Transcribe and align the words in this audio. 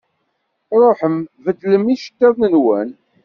Ṛuḥem 0.81 1.17
beddlem 1.43 1.85
iceṭṭiḍen-nwen. 1.93 2.89